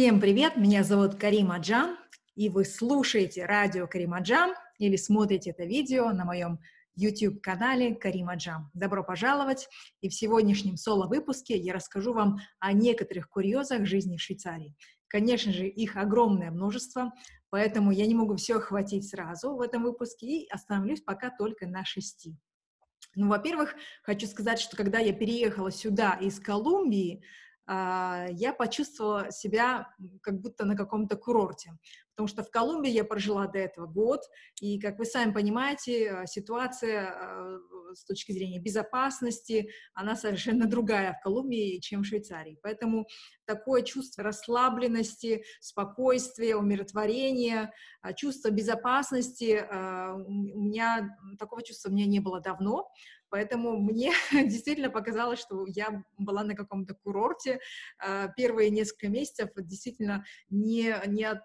[0.00, 1.98] Всем привет, меня зовут Карима Джан,
[2.34, 6.58] и вы слушаете радио Карима Джан или смотрите это видео на моем
[6.96, 8.70] YouTube-канале Карима Джам.
[8.72, 9.68] Добро пожаловать!
[10.00, 14.74] И в сегодняшнем соло-выпуске я расскажу вам о некоторых курьезах жизни в Швейцарии.
[15.06, 17.12] Конечно же, их огромное множество,
[17.50, 21.84] поэтому я не могу все охватить сразу в этом выпуске и остановлюсь пока только на
[21.84, 22.38] шести.
[23.16, 27.22] Ну, во-первых, хочу сказать, что когда я переехала сюда из Колумбии,
[27.68, 31.72] я почувствовала себя как будто на каком-то курорте,
[32.20, 34.20] потому что в Колумбии я прожила до этого год,
[34.60, 37.58] и, как вы сами понимаете, а, ситуация а,
[37.94, 42.58] с точки зрения безопасности, она совершенно другая в Колумбии, чем в Швейцарии.
[42.62, 43.06] Поэтому
[43.46, 47.72] такое чувство расслабленности, спокойствия, умиротворения,
[48.16, 52.90] чувство безопасности, у меня такого чувства у меня не было давно,
[53.30, 57.60] Поэтому мне действительно показалось, что я была на каком-то курорте.
[57.98, 61.40] А, первые несколько месяцев действительно не, не от,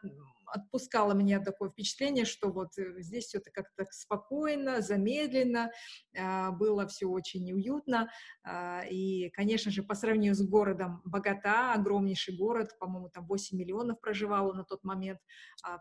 [0.47, 5.71] отпускало меня такое впечатление, что вот э, здесь все это как-то спокойно, замедленно,
[6.17, 8.09] а, было все очень уютно.
[8.43, 13.99] А, и, конечно же, по сравнению с городом Богата, огромнейший город, по-моему, там 8 миллионов
[14.01, 15.19] проживало на тот момент,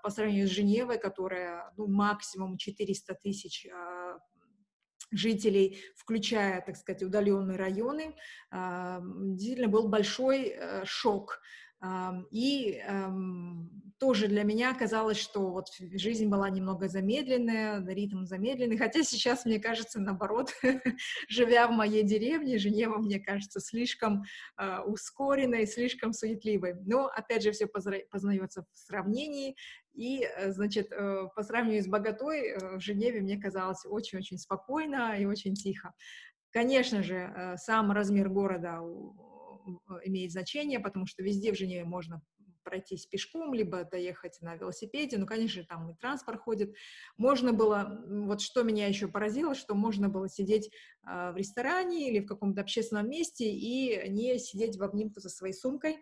[0.02, 3.66] по сравнению с Женевой, которая ну, максимум 400 тысяч
[5.16, 8.14] жителей, включая, так сказать, удаленные районы,
[8.50, 11.40] а, действительно был большой э, шок.
[12.30, 12.82] И
[13.98, 19.58] тоже для меня казалось, что вот жизнь была немного замедленная, ритм замедленный, хотя сейчас, мне
[19.58, 20.52] кажется, наоборот,
[21.28, 24.24] живя в моей деревне, Женева, мне кажется, слишком
[24.58, 26.74] э, ускоренной, слишком суетливой.
[26.84, 29.56] Но, опять же, все познается в сравнении,
[29.94, 35.16] и, э, значит, э, по сравнению с Боготой, э, в Женеве мне казалось очень-очень спокойно
[35.18, 35.92] и очень тихо.
[36.50, 38.78] Конечно же, сам размер города
[40.04, 42.22] имеет значение, потому что везде в Женеве можно
[42.64, 46.74] пройтись пешком, либо доехать на велосипеде, ну, конечно, там и транспорт ходит.
[47.16, 50.70] Можно было, вот что меня еще поразило, что можно было сидеть
[51.06, 55.54] э, в ресторане или в каком-то общественном месте и не сидеть в обнимку со своей
[55.54, 55.98] сумкой,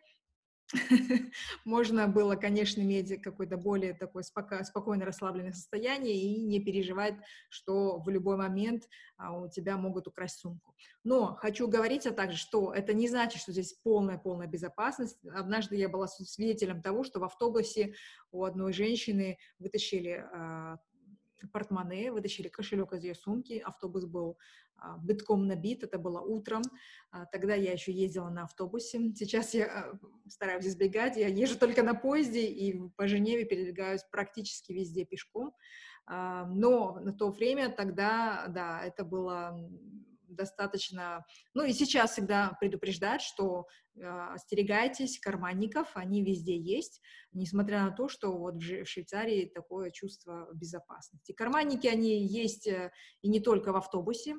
[1.65, 7.15] Можно было, конечно, иметь какое-то более такое споко- спокойно расслабленное состояние и не переживать,
[7.49, 10.75] что в любой момент а, у тебя могут украсть сумку.
[11.05, 15.19] Но хочу говорить а также, что это не значит, что здесь полная-полная безопасность.
[15.27, 17.94] Однажды я была свидетелем того, что в автобусе
[18.31, 20.78] у одной женщины вытащили а,
[21.50, 24.38] портмоне, вытащили кошелек из ее сумки, автобус был
[25.03, 26.62] битком набит, это было утром,
[27.10, 29.98] а, тогда я еще ездила на автобусе, сейчас я а,
[30.28, 35.54] стараюсь избегать, я езжу только на поезде и по Женеве передвигаюсь практически везде пешком,
[36.09, 39.56] но на то время тогда, да, это было
[40.32, 44.00] достаточно, ну и сейчас всегда предупреждают, что э,
[44.34, 47.00] остерегайтесь карманников, они везде есть,
[47.32, 51.32] несмотря на то, что вот в Швейцарии такое чувство безопасности.
[51.32, 54.37] Карманники, они есть э, и не только в автобусе.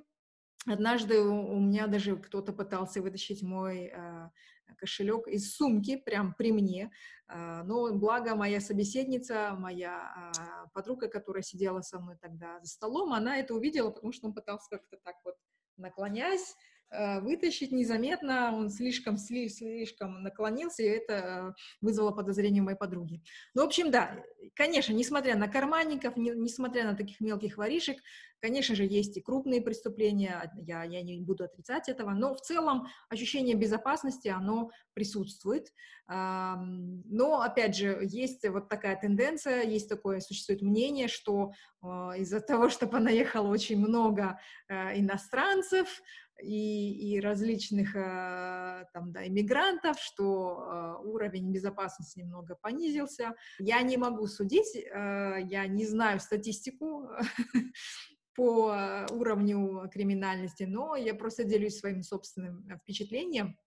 [0.66, 4.29] Однажды у меня даже кто-то пытался вытащить мой э,
[4.78, 6.91] кошелек из сумки, прям при мне.
[7.28, 10.31] А, но благо моя собеседница, моя
[10.73, 14.69] подруга, которая сидела со мной тогда за столом, она это увидела, потому что он пытался
[14.69, 15.35] как-то так вот
[15.78, 16.72] наклонясь, э,
[17.21, 23.23] вытащить незаметно, он слишком, слишком наклонился, и это э, вызвало подозрение моей подруги.
[23.55, 24.23] Ну, в общем, да,
[24.53, 27.97] конечно, несмотря на карманников, не, несмотря на таких мелких воришек,
[28.41, 32.88] конечно же, есть и крупные преступления, я, я не буду отрицать этого, но в целом
[33.09, 35.72] ощущение безопасности, оно присутствует.
[36.09, 42.67] Но, опять же, есть вот такая тенденция, есть такое, существует мнение, что э, из-за того,
[42.69, 44.38] что понаехало очень много
[44.69, 46.01] иностранцев,
[46.43, 53.35] и, и различных э, там, да, иммигрантов, что э, уровень безопасности немного понизился.
[53.59, 57.09] Я не могу судить, э, я не знаю статистику
[58.35, 63.57] по уровню криминальности, но я просто делюсь своим собственным впечатлением.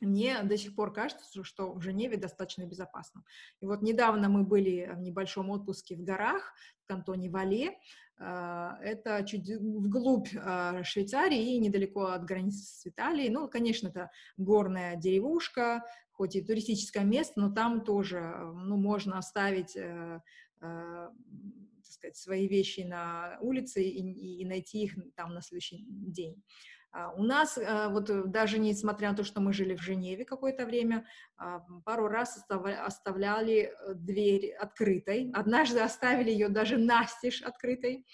[0.00, 3.22] Мне до сих пор кажется, что в Женеве достаточно безопасно.
[3.60, 6.54] И вот недавно мы были в небольшом отпуске в горах,
[6.84, 7.78] в кантоне Вале,
[8.20, 13.30] это чуть вглубь а, Швейцарии, недалеко от границы с Италией.
[13.30, 15.82] Ну, конечно, это горная деревушка,
[16.12, 20.20] хоть и туристическое место, но там тоже ну, можно оставить э,
[20.60, 21.08] э,
[21.82, 26.42] так сказать, свои вещи на улице и, и найти их там на следующий день.
[26.92, 30.24] А, у нас, а, вот э, даже несмотря на то, что мы жили в Женеве
[30.24, 31.06] какое-то время,
[31.36, 32.44] а, пару раз
[32.84, 35.30] оставляли э, дверь открытой.
[35.32, 38.04] Однажды оставили ее даже настежь открытой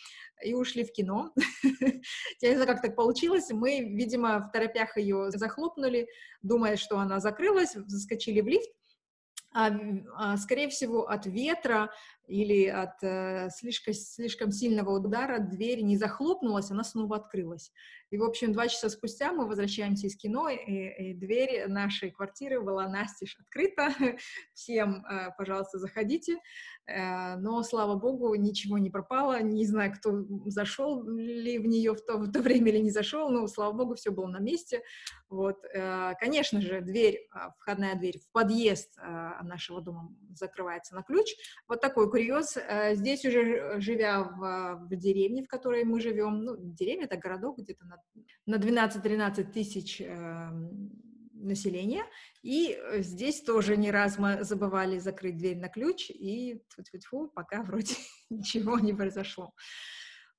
[0.44, 1.32] и ушли в кино.
[2.40, 3.50] Я не знаю, как так получилось.
[3.50, 6.06] Мы, видимо, в торопях ее захлопнули,
[6.42, 8.70] думая, что она закрылась, заскочили в лифт,
[9.56, 9.70] а,
[10.16, 11.90] а, скорее всего, от ветра
[12.26, 17.72] или от э, слишком, слишком сильного удара дверь не захлопнулась, она снова открылась.
[18.10, 22.60] И, в общем, два часа спустя мы возвращаемся из кино, и, и дверь нашей квартиры
[22.60, 23.88] была настежь открыта.
[24.54, 26.36] Всем, э, пожалуйста, заходите.
[26.86, 29.42] Э, но, слава богу, ничего не пропало.
[29.42, 33.28] Не знаю, кто зашел ли в нее в то, в то время или не зашел,
[33.28, 34.82] но, слава богу, все было на месте.
[35.28, 35.56] Вот.
[35.74, 38.96] Э, конечно же, дверь, а, входная дверь в подъезд
[39.42, 41.34] нашего дома закрывается на ключ.
[41.66, 42.56] Вот такой курьез.
[42.92, 47.84] Здесь уже, живя в, в деревне, в которой мы живем, ну, деревня— это городок где-то
[47.84, 47.96] на
[48.46, 50.50] на 12-13 тысяч э,
[51.32, 52.04] населения,
[52.42, 56.98] и э, здесь тоже не раз мы забывали закрыть дверь на ключ, и тьфу -тьфу
[56.98, 57.94] -тьфу, пока вроде
[58.30, 59.52] ничего не произошло.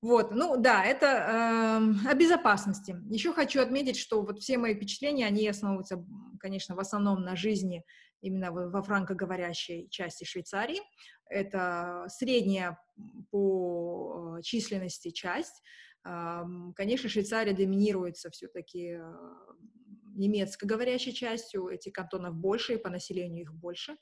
[0.01, 2.95] Вот, ну да, это э, о безопасности.
[3.09, 6.05] Еще хочу отметить, что вот все мои впечатления, они основываются,
[6.39, 7.83] конечно, в основном на жизни
[8.21, 10.79] именно во франкоговорящей части Швейцарии.
[11.29, 12.79] Это средняя
[13.31, 15.61] по э, численности часть,
[16.75, 19.13] Конечно, Швейцария доминируется все-таки а,
[20.15, 23.97] немецкоговорящей частью, этих кантонов больше, и по населению их больше.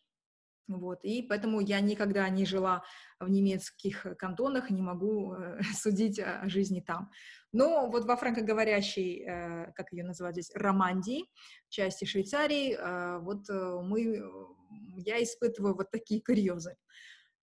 [0.68, 2.84] Вот, и поэтому я никогда не жила
[3.20, 7.12] в немецких кантонах, не могу э, судить о жизни там.
[7.52, 11.26] Но вот во франкоговорящей, э, как ее называют здесь, Романдии,
[11.70, 14.24] части Швейцарии, э, вот э, мы,
[14.98, 16.76] я испытываю вот такие курьезы.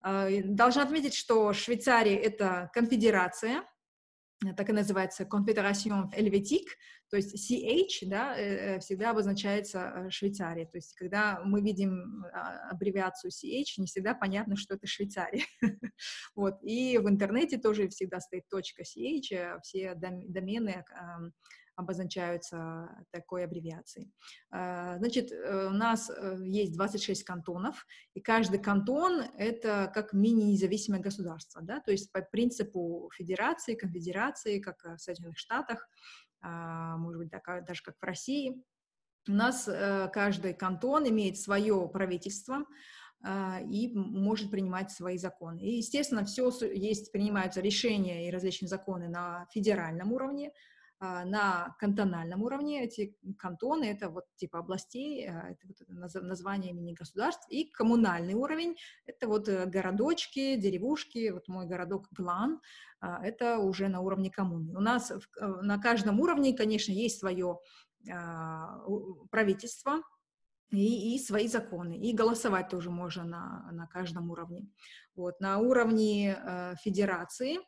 [0.04, 3.62] Э, должна отметить, что Швейцария— это конфедерация,
[4.56, 6.70] так и называется Confederation Helvétique,
[7.12, 10.64] то есть CH, да, э, э, всегда обозначается э, Швейцария.
[10.64, 12.24] То есть, когда мы видим
[12.70, 15.44] аббревиацию CH, не всегда понятно, что это Швейцария.
[16.34, 16.54] вот.
[16.62, 20.84] И в интернете тоже всегда стоит точка .ch, все домены
[21.76, 24.12] обозначаются такой аббревиацией.
[24.50, 31.00] А, значит, э, у нас э, есть 26 кантонов, и каждый кантон— это как мини-независимое
[31.00, 35.88] государство, да, то есть по принципу федерации, конфедерации, как в Соединенных Штатах,
[36.42, 37.30] а, может быть,
[37.66, 38.62] даже как в России.
[39.28, 42.64] У нас э, каждый кантон имеет свое правительство,
[43.24, 45.60] а, и может принимать свои законы.
[45.60, 50.52] И, естественно, все есть, принимаются решения и различные законы на федеральном уровне,
[51.02, 52.84] на кантональном уровне.
[52.84, 57.46] Эти кантоны— это вот типа областей, а, это вот название имени государств.
[57.50, 58.76] И коммунальный уровень—
[59.06, 61.30] это вот э, городочки, деревушки.
[61.30, 62.60] Вот мой городок Глан
[63.00, 64.76] а,— это уже на уровне коммуны.
[64.76, 67.58] У нас э, на каждом уровне, конечно, есть свое
[69.30, 70.02] правительство,
[70.72, 71.98] и, и свои законы.
[71.98, 74.66] И голосовать тоже можно на, на каждом уровне.
[75.14, 75.40] Вот.
[75.40, 77.58] На уровне э, федерации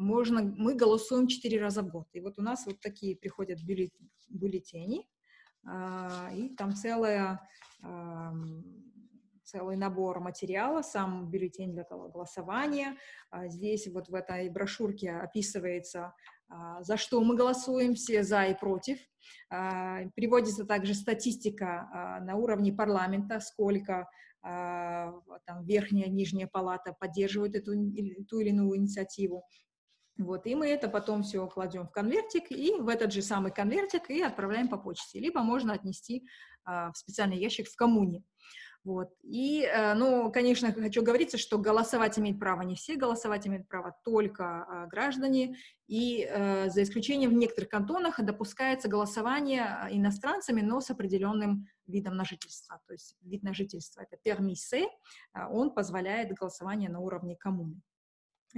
[0.00, 2.08] можно, мы голосуем четыре раза в год.
[2.12, 5.06] И вот у нас вот такие приходят бюллетени,
[5.66, 7.46] а, и там целая,
[9.44, 12.96] целый набор материала, сам бюллетень для голосования.
[13.30, 16.14] А здесь вот в этой брошюрке описывается,
[16.48, 18.98] а, за что мы голосуем, все за и против.
[20.14, 24.08] Приводится также статистика на уровне парламента, сколько
[24.42, 27.72] там, верхняя нижняя палата поддерживают эту
[28.28, 29.44] ту или иную инициативу.
[30.20, 34.10] Вот, и мы это потом все кладем в конвертик, и в этот же самый конвертик
[34.10, 35.18] и отправляем по почте.
[35.18, 36.26] Либо можно отнести
[36.64, 38.22] а, в специальный ящик в коммуне.
[38.82, 39.10] Вот.
[39.22, 43.94] И, э, ну, конечно, хочу говориться, что голосовать имеют право не все, голосовать имеют право
[44.04, 45.56] только а, граждане,
[45.86, 52.16] и э, за исключением в некоторых кантонах допускается голосование а, иностранцами, но с определенным видом
[52.16, 52.80] на жительство.
[52.86, 54.86] То есть вид на жительство— это пермисе,
[55.50, 57.82] он позволяет голосование на уровне коммуны.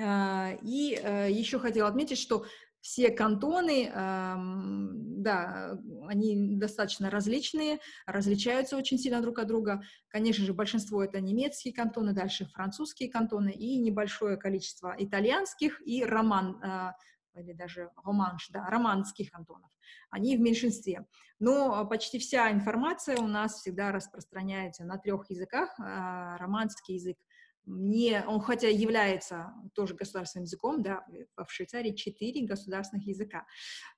[0.01, 2.45] А, и э, еще хотела отметить, что
[2.81, 9.83] все кантоны, да, они достаточно различные, различаются очень сильно друг от друга.
[10.09, 16.61] Конечно же, большинство это немецкие кантоны, дальше французские кантоны и небольшое количество итальянских и роман,
[16.61, 16.97] а,
[17.35, 19.71] или даже романш, да, романских кантонов.
[20.11, 21.07] Они в меньшинстве.
[21.39, 25.73] Но почти вся информация у нас всегда распространяется на трех языках.
[25.79, 27.17] А, романский язык
[27.65, 31.05] не, он хотя является тоже государственным языком, да,
[31.37, 33.47] в Швейцарии четыре государственных языка.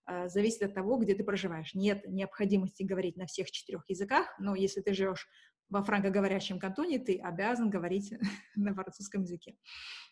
[0.04, 1.74] А, зависит от того, где ты проживаешь.
[1.74, 5.26] Нет необходимости говорить на всех четырех языках, но если ты живешь
[5.70, 8.12] во франкоговорящем кантоне, ты обязан говорить
[8.54, 9.56] на французском языке.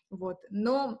[0.09, 0.37] Вот.
[0.49, 0.99] Но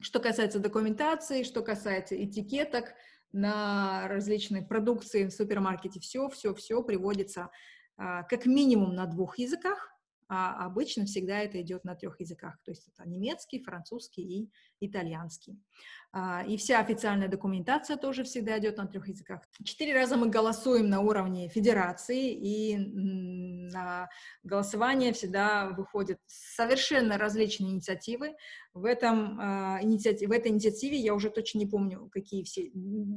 [0.00, 2.94] что касается документации, что касается этикеток
[3.32, 7.50] на различной продукции в супермаркете, все, все, все приводится
[7.96, 9.93] а, как минимум на двух языках,
[10.28, 14.50] а обычно всегда это идет на трех языках, то есть это немецкий, французский и
[14.86, 15.58] итальянский.
[16.16, 19.40] А, и вся официальная документация тоже всегда идет на трех языках.
[19.64, 24.08] Четыре раза мы голосуем на уровне федерации, и на
[24.44, 28.36] голосование всегда выходят совершенно различные инициативы.
[28.74, 32.70] В, этом, а, в этой инициативе я уже точно не помню, какие все,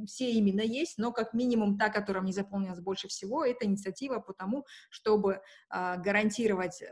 [0.06, 4.32] все именно есть, но как минимум та, которая мне запомнилась больше всего, это инициатива по
[4.32, 6.82] тому, чтобы а, гарантировать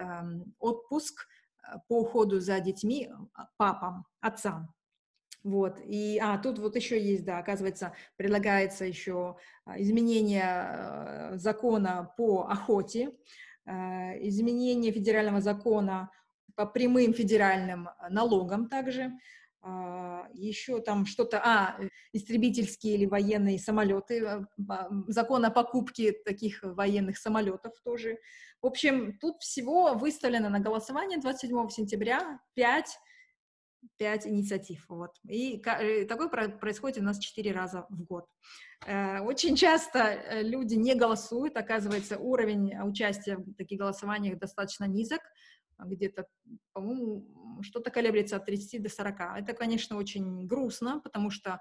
[0.60, 1.26] отпуск
[1.88, 3.10] по уходу за детьми
[3.56, 4.72] папам, отцам.
[5.46, 12.12] Вот, и, а, тут вот еще есть, да, оказывается, предлагается еще а, изменение э, закона
[12.16, 13.12] по охоте,
[13.64, 13.70] э,
[14.26, 16.10] изменение федерального закона
[16.56, 19.10] по прямым федеральным налогам также, а,
[20.34, 21.78] еще там что-то, а,
[22.12, 24.40] истребительские или военные самолеты, э,
[25.08, 28.18] закон о покупке таких военных самолетов тоже.
[28.62, 32.98] В общем, тут всего выставлено на голосование 27 сентября 5
[33.98, 34.84] пять инициатив.
[34.88, 35.12] Вот.
[35.28, 38.26] И э, такое происходит у нас четыре раза в год.
[38.84, 45.20] Э, очень часто люди не голосуют, оказывается, уровень участия в таких голосованиях достаточно низок,
[45.78, 46.26] где-то,
[46.72, 49.20] по-моему, что-то колеблется от 30 до 40.
[49.38, 51.60] Это, конечно, очень грустно, потому что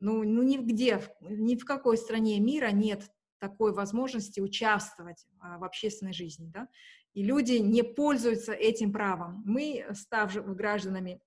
[0.00, 6.12] ну, ну нигде, ни в какой стране мира нет такой возможности участвовать а, в общественной
[6.12, 6.68] жизни, да,
[7.12, 9.42] и люди не пользуются этим правом.
[9.44, 11.20] Мы, став гражданами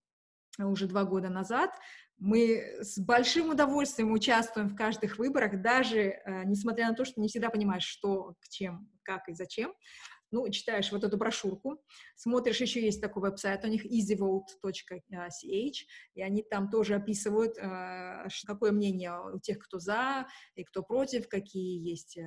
[0.58, 1.72] уже два года назад.
[2.18, 7.28] Мы с большим удовольствием участвуем в каждых выборах, даже э, несмотря на то, что не
[7.28, 9.74] всегда понимаешь, что, к чем, как и зачем
[10.36, 11.82] ну, читаешь вот эту брошюрку,
[12.18, 15.76] смотришь, еще есть такой веб-сайт у них easyvote.ch,
[16.14, 21.30] и они там тоже описывают, э, какое мнение у тех, кто за и кто против,
[21.30, 22.26] какие есть э,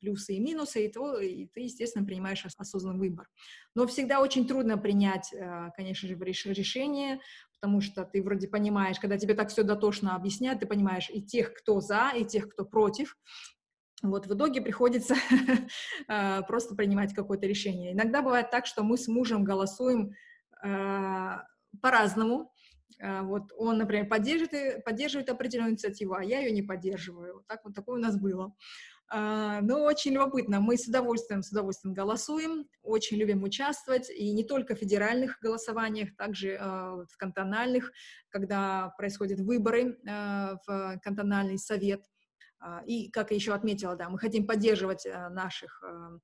[0.00, 3.28] плюсы и минусы, и, то, и ты, естественно, принимаешь осознанный выбор.
[3.74, 7.20] Но всегда очень трудно принять, э, конечно же, решение,
[7.52, 11.52] потому что ты вроде понимаешь, когда тебе так все дотошно объясняют, ты понимаешь и тех,
[11.52, 13.18] кто за, и тех, кто против,
[14.02, 15.14] вот в итоге приходится
[16.08, 17.92] а, просто принимать какое-то решение.
[17.92, 20.12] Иногда бывает так, что мы с мужем голосуем
[20.62, 21.44] а,
[21.82, 22.52] по-разному.
[23.00, 27.44] А, вот он, например, поддерживает, поддерживает определенную инициативу, а я ее не поддерживаю.
[27.46, 28.54] Так вот такое у нас было.
[29.12, 30.60] Но очень любопытно.
[30.60, 36.14] Мы с удовольствием, с удовольствием голосуем, очень любим участвовать, и не только в федеральных голосованиях,
[36.14, 37.90] также в кантональных,
[38.28, 42.02] когда происходят выборы в кантональный совет–
[42.86, 46.18] и, как я еще отметила, да, мы хотим поддерживать э, наших э,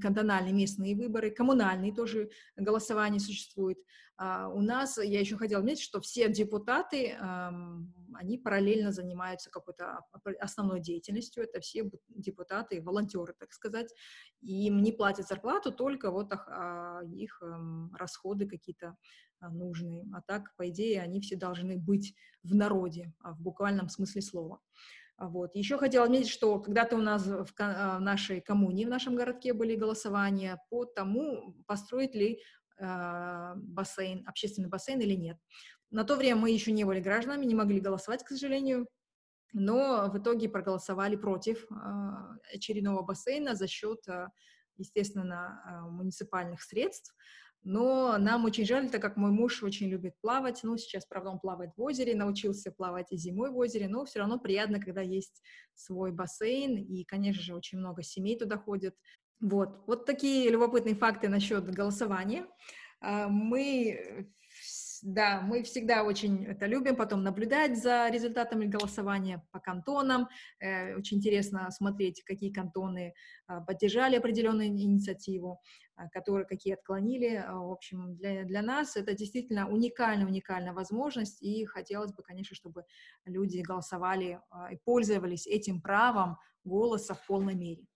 [0.00, 3.78] кантональные местные выборы, коммунальные тоже голосования существуют.
[4.16, 7.18] А, у нас, я еще хотела отметить, что все депутаты,
[8.14, 10.00] они параллельно занимаются какой-то
[10.40, 13.92] основной деятельностью, это все депутаты, волонтеры, так сказать,
[14.40, 18.96] им не платят зарплату, только вот а, их эм, расходы какие-то
[19.40, 20.06] нужные.
[20.14, 24.60] А так, по идее, они все должны быть в народе, в буквальном смысле слова.
[25.18, 25.54] Вот.
[25.54, 29.54] Еще хотела отметить, что когда-то у нас в, а, в нашей коммуне, в нашем городке
[29.54, 32.42] были голосования по тому, построить ли
[32.78, 35.38] э, бассейн, общественный бассейн или нет.
[35.90, 38.86] На то время мы еще не были гражданами, не могли голосовать, к сожалению,
[39.54, 44.28] но в итоге проголосовали против э, очередного бассейна за счет, э,
[44.76, 47.14] естественно, муниципальных средств.
[47.62, 50.60] Но нам очень жаль, так как мой муж очень любит плавать.
[50.62, 54.20] Ну, сейчас, правда, он плавает в озере, научился плавать и зимой в озере, но все
[54.20, 55.42] равно приятно, когда есть
[55.74, 58.94] свой бассейн, и, конечно же, очень много семей туда ходит.
[59.40, 62.46] Вот, вот такие любопытные факты насчет голосования.
[63.00, 64.28] А, мы
[65.16, 70.28] да, мы всегда очень это любим, потом наблюдать за результатами голосования по кантонам.
[70.60, 73.14] Э, очень интересно смотреть, какие кантоны
[73.48, 75.62] э, поддержали определенную инициативу,
[75.96, 77.42] э, которые какие отклонили.
[77.48, 82.84] В общем, для, для нас это действительно уникальная, уникальная возможность, и хотелось бы, конечно, чтобы
[83.24, 84.38] люди голосовали
[84.70, 87.86] и пользовались этим правом голоса в полной мере.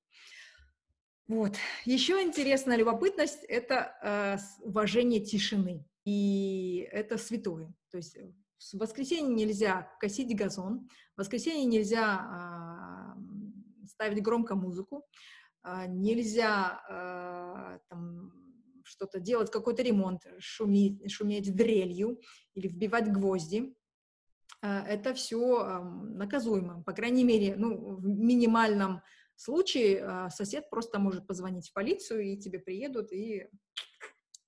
[1.29, 1.57] Вот.
[1.85, 5.85] Еще интересная любопытность– это э, уважение тишины.
[6.05, 7.73] И это святое.
[7.91, 8.33] То есть э,
[8.73, 15.05] в воскресенье нельзя косить газон, в воскресенье нельзя э, ставить громко музыку,
[15.65, 18.33] э, нельзя э, там,
[18.85, 22.21] что-то делать, какой-то ремонт, шуметь, шуметь дрелью
[22.55, 23.75] или вбивать гвозди.
[24.63, 26.83] Это все э, наказуемо.
[26.83, 29.01] По крайней мере, ну, в минимальном
[29.37, 33.49] случае э, сосед просто может позвонить в полицию, и тебе приедут и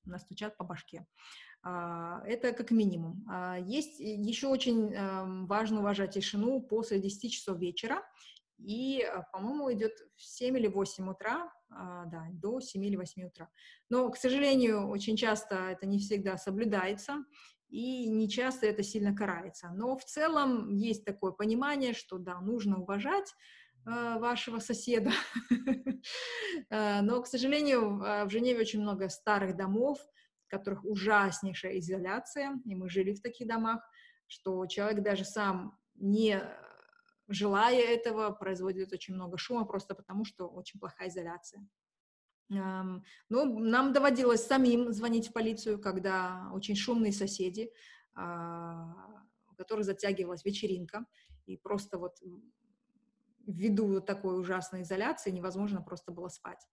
[0.05, 1.07] настучат по башке.
[1.63, 3.25] А, это как минимум.
[3.29, 8.03] А, есть еще очень эм, важно уважать тишину после 10 часов вечера.
[8.59, 13.25] И, э, по-моему, идет в 7 или 8 утра, а, да, до 7 или 8
[13.25, 13.49] утра.
[13.91, 17.25] Но, к сожалению, очень часто это не всегда соблюдается.
[17.75, 19.71] и не часто это сильно карается.
[19.75, 23.35] Но в целом есть такое понимание, что да, нужно уважать
[23.85, 25.11] вашего соседа.
[26.69, 29.99] Э, но, к сожалению, в Женеве очень много старых домов,
[30.47, 33.81] в которых ужаснейшая изоляция, и мы жили в таких домах,
[34.27, 36.43] что человек даже сам не
[37.29, 41.67] желая этого, производит очень много шума, просто потому что очень плохая изоляция.
[42.49, 47.71] Ну, нам доводилось самим звонить в полицию, когда очень шумные соседи,
[48.15, 48.95] а,
[49.51, 51.07] у которых затягивалась вечеринка,
[51.47, 52.19] и просто вот
[53.47, 56.67] ввиду такой ужасной изоляции невозможно просто было спать.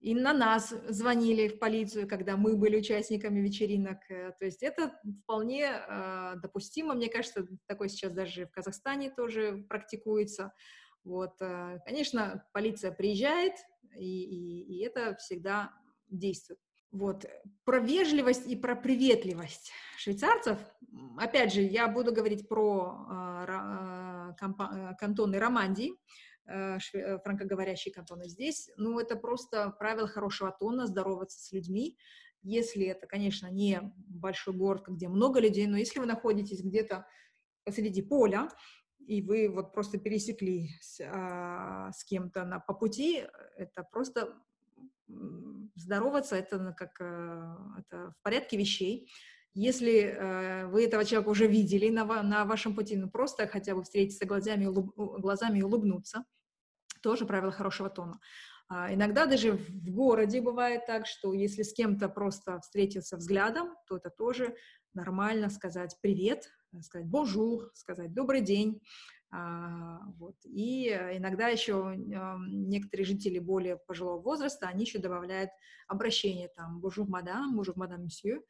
[0.00, 3.98] И на нас звонили в полицию, когда мы были участниками вечеринок.
[4.08, 6.94] Э, то есть это вполне э, допустимо.
[6.94, 10.54] Мне кажется, такое сейчас даже в Казахстане тоже практикуется.
[11.04, 13.52] Вот, э, конечно, полиция приезжает,
[13.94, 15.72] и, и, и это всегда
[16.08, 16.60] действует.
[16.92, 17.26] Вот.
[17.64, 20.58] Про вежливость и про приветливость швейцарцев,
[21.18, 23.44] опять же, я буду говорить про э,
[24.34, 25.92] кантоны Романдии,
[26.46, 26.78] э,
[27.24, 28.70] франкоговорящие кантоны здесь.
[28.76, 31.96] Ну, это просто правило хорошего тона, здороваться с людьми.
[32.42, 37.06] Если это, конечно, не большой город, где много людей, но если вы находитесь где-то
[37.64, 38.48] посреди поля,
[39.06, 43.24] и вы вот просто пересеклись а, с кем-то на, по пути,
[43.56, 44.34] это просто
[45.74, 49.10] здороваться, это как а, это в порядке вещей.
[49.54, 53.82] Если э, вы этого человека уже видели на, на вашем пути, ну просто хотя бы
[53.82, 56.24] встретиться глазами, улыб, глазами и улыбнуться,
[57.02, 58.20] тоже правило хорошего тона.
[58.68, 63.96] А иногда даже в городе бывает так, что если с кем-то просто встретиться взглядом, то
[63.96, 64.54] это тоже
[64.94, 66.48] нормально сказать привет,
[66.82, 68.80] сказать bonjour, сказать добрый день.
[69.32, 70.34] А, вот.
[70.44, 75.50] И иногда еще некоторые жители более пожилого возраста, они еще добавляют
[75.88, 78.40] обращение там madame, bonjour madame monsieur.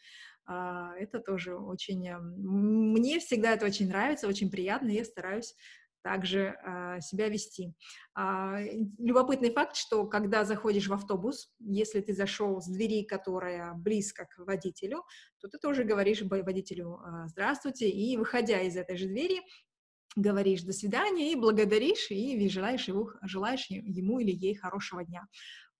[0.46, 2.10] А, это тоже очень...
[2.16, 5.54] Мне всегда это очень нравится, очень приятно, и я стараюсь
[6.02, 7.74] также э, себя вести.
[8.14, 8.58] А,
[8.98, 14.38] любопытный факт, что когда заходишь в автобус, если ты зашел с двери, которая близко к
[14.38, 15.04] водителю,
[15.40, 19.40] то ты тоже говоришь водителю э, «здравствуйте», и, выходя из этой же двери,
[20.16, 25.26] говоришь «до свидания» и благодаришь, и желаешь, его, желаешь ему или ей хорошего дня.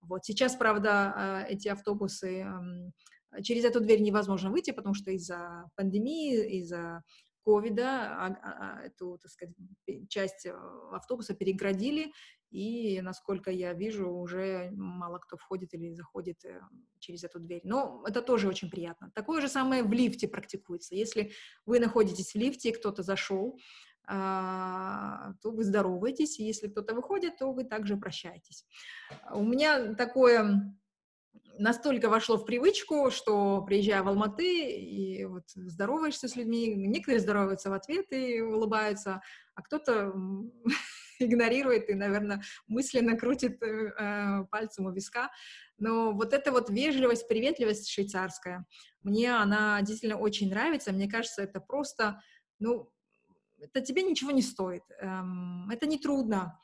[0.01, 2.45] Вот сейчас, правда, эти автобусы
[3.43, 7.03] через эту дверь невозможно выйти, потому что из-за пандемии, из-за
[7.43, 9.55] ковида а, а, эту, так сказать,
[10.09, 10.53] часть э,
[10.91, 12.11] автобуса переградили,
[12.51, 16.59] и, насколько я вижу, уже мало кто входит или заходит э,
[16.99, 17.61] через эту дверь.
[17.63, 19.11] Но это тоже очень приятно.
[19.15, 20.93] Такое же самое в лифте практикуется.
[20.93, 21.31] Если
[21.65, 23.59] вы находитесь в лифте, кто-то зашел, а,
[24.11, 28.65] то вы здороваетесь, если кто-то выходит, то вы также прощаетесь.
[29.31, 30.75] У меня такое
[31.57, 37.69] настолько вошло в привычку, что приезжая в Алматы и вот здороваешься с людьми, некоторые здороваются
[37.69, 39.21] в ответ и улыбаются,
[39.55, 40.13] а кто-то
[41.19, 45.31] игнорирует и, наверное, мысленно крутит э, пальцем у виска.
[45.77, 48.65] Но вот эта вот вежливость, приветливость швейцарская,
[49.03, 50.91] мне она действительно очень нравится.
[50.91, 52.21] Мне кажется, это просто,
[52.59, 52.90] ну,
[53.61, 54.83] это тебе ничего не стоит.
[54.99, 56.59] Эм, это не трудно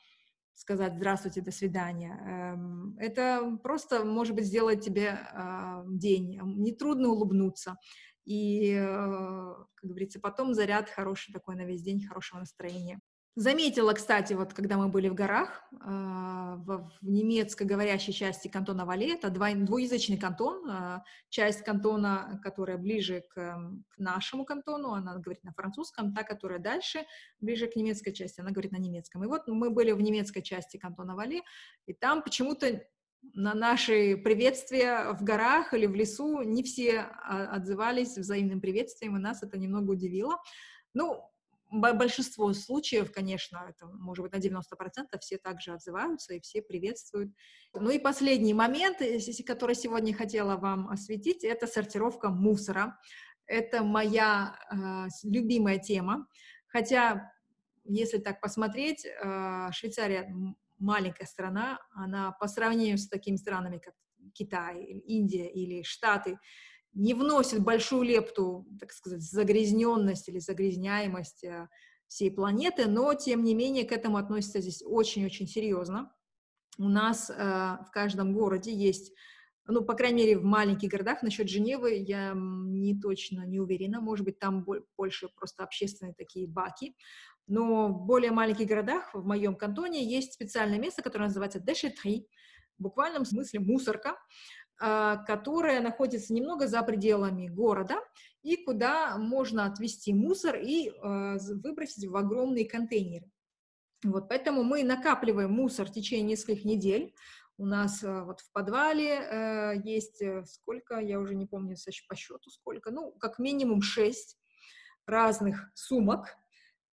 [0.54, 2.18] сказать «здравствуйте, до свидания».
[2.26, 6.40] Эм, это просто, может быть, сделать тебе а, день.
[6.42, 7.76] Нетрудно улыбнуться.
[8.24, 13.00] И, э, как говорится, потом заряд хороший такой на весь день, хорошего настроения.
[13.36, 19.30] Заметила, кстати, вот когда мы были в горах, в, в немецкоговорящей части кантона Вале, это
[19.30, 26.14] двуязычный кантон, а, часть кантона, которая ближе к, к нашему кантону, она говорит на французском,
[26.14, 27.06] та, которая дальше,
[27.40, 29.24] ближе к немецкой части, она говорит на немецком.
[29.24, 31.42] И вот мы были в немецкой части кантона Вале,
[31.86, 32.82] и там почему-то
[33.34, 39.20] на наши приветствия в горах или в лесу не все а, отзывались взаимным приветствием, и
[39.20, 40.36] нас это немного удивило.
[40.94, 41.27] Ну,
[41.70, 44.62] большинство случаев, конечно, это может быть на 90%
[45.20, 47.32] все также отзываются и все приветствуют.
[47.74, 48.98] Ну и последний момент,
[49.46, 52.98] который сегодня хотела вам осветить, это сортировка мусора.
[53.46, 56.26] Это моя э, любимая тема,
[56.66, 57.32] хотя,
[57.84, 60.30] если так посмотреть, э, Швейцария
[60.78, 63.94] маленькая страна, она по сравнению с такими странами, как
[64.34, 66.38] Китай, Индия или Штаты,
[66.94, 71.68] не вносит большую лепту, так сказать, загрязненность или загрязняемость э,
[72.08, 76.12] всей планеты, но, тем не менее, к этому относится здесь очень-очень серьезно.
[76.78, 79.12] У нас э, в каждом городе есть,
[79.66, 84.24] ну, по крайней мере, в маленьких городах, насчет Женевы я не точно не уверена, может
[84.24, 84.64] быть, там
[84.96, 86.96] больше просто общественные такие баки,
[87.46, 92.26] но в более маленьких городах, в моем кантоне, есть специальное место, которое называется déchetterie,
[92.78, 94.16] в буквальном смысле мусорка,
[94.78, 97.96] которая находится немного за пределами города,
[98.42, 103.28] и куда можно отвезти мусор и выбросить в огромные контейнеры.
[104.04, 107.14] Вот, поэтому мы накапливаем мусор в течение нескольких недель.
[107.56, 111.74] У нас э, вот в подвале э, есть э, сколько, я уже не помню
[112.08, 114.38] по счету сколько, ну, как минимум шесть
[115.06, 116.36] разных сумок.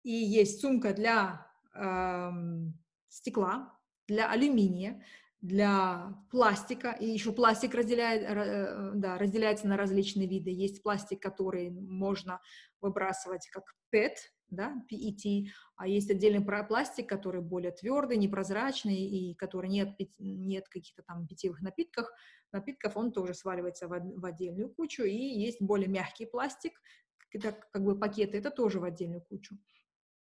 [0.02, 2.32] И есть сумка для э,
[3.10, 5.04] стекла, для алюминия,
[5.46, 10.50] для пластика, и еще пластик разделяет, э, да, разделяется на различные виды.
[10.50, 12.42] Есть пластик, который можно
[12.82, 14.16] выбрасывать как PET,
[14.50, 21.04] да, PET, а есть отдельный пластик, который более твердый, непрозрачный, и который нет, нет каких-то
[21.04, 22.08] там питьевых напитков,
[22.52, 26.74] напитков, он тоже сваливается в, в отдельную кучу, и есть более мягкий пластик,
[27.32, 29.58] это как бы пакеты, это тоже в отдельную кучу.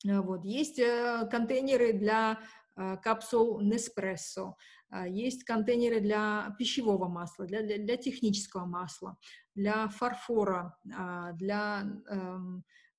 [0.10, 0.43] А, вот.
[0.43, 4.54] Есть э, контейнеры для э, капсул Nespresso,
[4.92, 9.18] э, есть контейнеры для пищевого масла, для, для, для технического масла,
[9.56, 12.38] для фарфора, э, для э,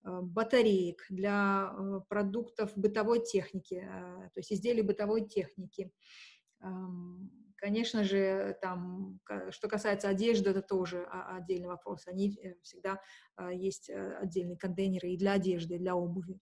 [0.04, 5.90] Э, батареек, для э, продуктов бытовой техники, э, то есть изделий бытовой техники.
[7.56, 12.06] Конечно же, там, что касается одежды, это тоже отдельный вопрос.
[12.06, 13.00] Они всегда
[13.52, 16.40] есть отдельные контейнеры и для одежды, и для обуви.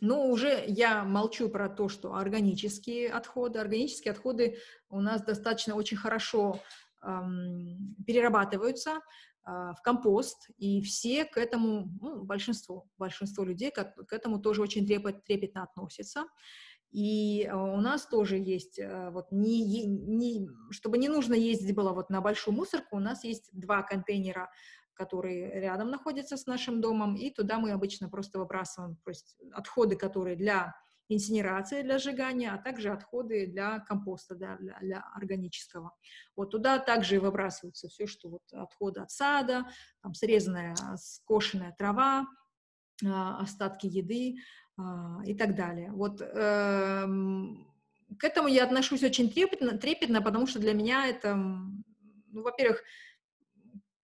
[0.00, 3.58] Но уже я молчу про то, что органические отходы.
[3.58, 6.60] Органические отходы у нас достаточно очень хорошо
[7.02, 9.00] эм, перерабатываются.
[9.46, 14.62] А, в компост, и все к этому, ну, большинство, большинство людей к, к этому тоже
[14.62, 16.24] очень трепет, трепетно относятся.
[16.92, 21.92] И а, у нас тоже есть, а, вот, не, не, чтобы не нужно ездить было
[21.92, 24.50] вот на большую мусорку, у нас есть два контейнера,
[24.94, 29.96] которые рядом находятся с нашим домом, и туда мы обычно просто выбрасываем то есть отходы,
[29.96, 30.74] которые для
[31.08, 35.92] инсинерации для сжигания, а также отходы для компоста, для, для, для органического.
[36.36, 39.66] Вот туда также выбрасываются все, что вот отходы от сада,
[40.02, 42.26] там срезанная, скошенная трава,
[43.04, 44.36] а, остатки еды
[44.78, 45.90] а, и так далее.
[45.92, 47.68] Вот эм,
[48.18, 52.82] к этому я отношусь очень трепетно, трепетно, потому что для меня это, ну, во-первых,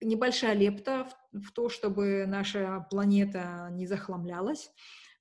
[0.01, 4.71] небольшая лепта в, в то, чтобы наша планета не захламлялась.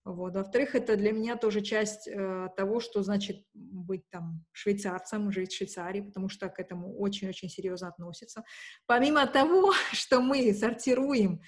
[0.05, 0.33] Вот.
[0.33, 5.57] Во-вторых, это для меня тоже часть э, того, что значит быть там швейцарцем, жить в
[5.57, 8.43] Швейцарии, потому что к этому очень-очень серьезно относятся.
[8.85, 11.41] Помимо того, что мы сортируем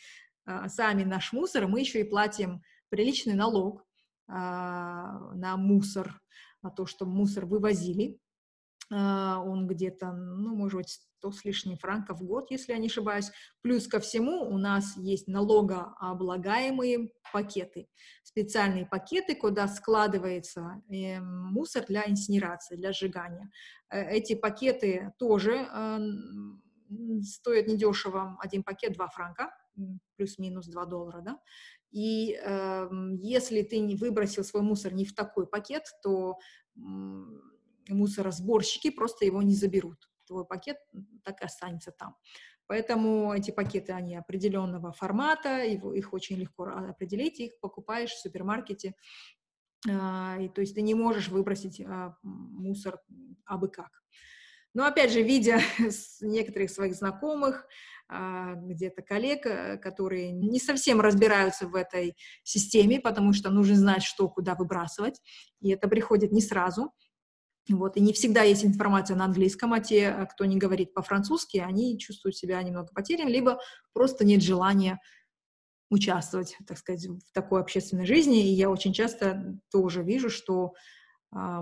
[0.46, 3.82] э, сами наш мусор, мы еще и платим приличный налог
[4.28, 6.22] э, на мусор,
[6.62, 8.20] на то, что мусор вывозили.
[8.92, 12.88] Э, он где-то, ну, может быть, 100 с лишним франков в год, если я не
[12.88, 13.32] ошибаюсь.
[13.62, 17.88] Плюс ко всему у нас есть налогооблагаемые пакеты,
[18.24, 23.52] специальные пакеты, куда складывается э, мусор для инсинерации, для сжигания.
[23.90, 26.00] Э, эти пакеты тоже э,
[27.24, 29.52] стоят недешево, один пакет 2 франка,
[30.18, 31.40] плюс-минус 2 доллара, да,
[31.92, 36.38] и э, если ты не выбросил свой мусор не в такой пакет, то
[37.90, 40.78] мусоросборщики просто его не заберут твой пакет
[41.24, 42.16] так и останется там.
[42.68, 48.94] Поэтому эти пакеты, они определенного формата, его, их очень легко определить, их покупаешь в супермаркете,
[49.90, 53.00] а, и, то есть ты не можешь выбросить а, мусор
[53.46, 53.90] абы как.
[54.74, 55.60] Но опять же, видя
[56.22, 57.68] некоторых своих знакомых,
[58.08, 64.04] а, где-то коллег, э, которые не совсем разбираются в этой системе, потому что нужно знать,
[64.04, 65.22] что куда выбрасывать,
[65.60, 66.94] и это приходит не сразу,
[67.70, 71.58] вот, и не всегда есть информация на английском, а те, э, кто не говорит по-французски,
[71.58, 73.60] они чувствуют себя немного потерянными, либо
[73.94, 75.00] просто нет желания
[75.90, 78.42] участвовать, так сказать, в такой общественной жизни.
[78.48, 80.74] И я очень часто тоже вижу, что
[81.34, 81.62] а,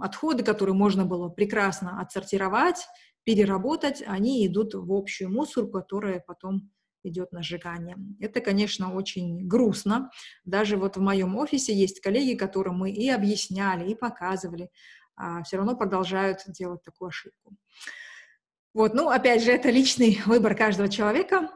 [0.00, 2.86] отходы, которые можно было прекрасно отсортировать,
[3.24, 6.70] переработать, они идут в общую мусорку, которая потом
[7.02, 7.96] идет на сжигание.
[8.20, 10.10] Это, конечно, очень грустно.
[10.44, 14.70] Даже вот в моем офисе есть коллеги, которым мы и объясняли, и показывали,
[15.16, 17.56] а все равно продолжают делать такую ошибку.
[18.72, 21.50] Вот, ну, опять же, это личный выбор каждого человека.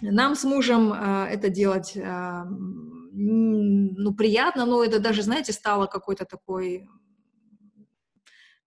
[0.00, 6.24] Нам с мужем э, это делать, э, ну, приятно, но это даже, знаете, стало какой-то
[6.24, 6.86] такой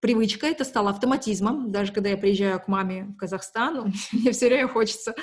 [0.00, 1.70] привычка, это стало автоматизмом.
[1.70, 5.14] Даже когда я приезжаю к маме в Казахстан, мне все время хочется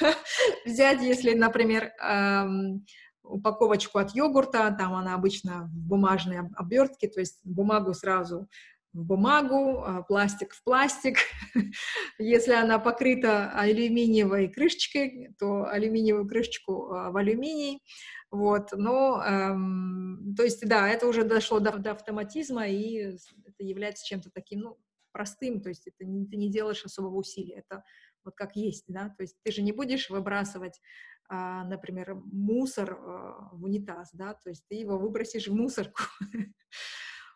[0.66, 2.84] взять, если, например, эм,
[3.22, 8.48] упаковочку от йогурта, там она обычно в бумажной обертке, то есть бумагу сразу
[8.94, 11.18] в бумагу, а пластик в пластик.
[12.18, 17.82] Если она покрыта алюминиевой крышечкой, то алюминиевую крышечку а, в алюминий.
[18.30, 23.16] Вот, но, эм, то есть, да, это уже дошло до, до автоматизма, и
[23.56, 24.78] это является чем-то таким, ну,
[25.12, 27.84] простым, то есть это не, ты не делаешь особого усилия, это
[28.24, 30.80] вот как есть, да, то есть ты же не будешь выбрасывать,
[31.28, 36.02] а, например, мусор а, в унитаз, да, то есть ты его выбросишь в мусорку.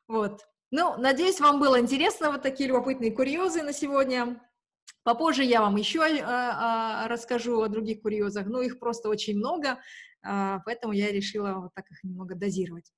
[0.09, 0.41] Вот.
[0.71, 4.41] Ну, надеюсь, вам было интересно вот такие любопытные курьезы на сегодня.
[5.03, 9.79] Попозже я вам еще э, э, расскажу о других курьезах, но их просто очень много,
[10.27, 12.91] э, поэтому я решила вот так их немного дозировать.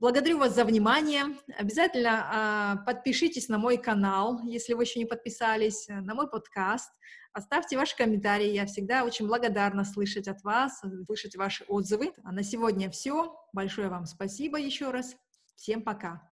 [0.00, 1.24] Благодарю вас за внимание.
[1.56, 6.92] Обязательно э, подпишитесь на мой канал, если вы еще не подписались, на мой подкаст.
[7.32, 8.50] Оставьте ваши комментарии.
[8.50, 12.12] Я всегда очень благодарна слышать от вас, слышать ваши отзывы.
[12.22, 13.34] А на сегодня все.
[13.52, 15.16] Большое вам спасибо еще раз.
[15.56, 16.30] Всем пока.